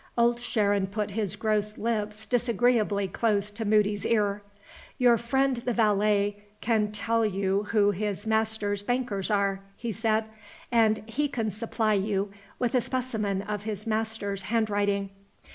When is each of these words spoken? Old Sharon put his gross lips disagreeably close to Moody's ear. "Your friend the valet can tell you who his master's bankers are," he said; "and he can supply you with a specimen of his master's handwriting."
Old 0.17 0.39
Sharon 0.39 0.87
put 0.87 1.11
his 1.11 1.35
gross 1.35 1.77
lips 1.77 2.25
disagreeably 2.25 3.07
close 3.07 3.51
to 3.51 3.65
Moody's 3.65 4.03
ear. 4.03 4.41
"Your 4.97 5.15
friend 5.19 5.57
the 5.57 5.73
valet 5.75 6.41
can 6.59 6.91
tell 6.91 7.23
you 7.23 7.65
who 7.69 7.91
his 7.91 8.25
master's 8.25 8.81
bankers 8.81 9.29
are," 9.29 9.61
he 9.77 9.91
said; 9.91 10.25
"and 10.71 11.03
he 11.05 11.27
can 11.27 11.51
supply 11.51 11.93
you 11.93 12.31
with 12.57 12.73
a 12.73 12.81
specimen 12.81 13.43
of 13.43 13.61
his 13.65 13.85
master's 13.85 14.41
handwriting." 14.41 15.11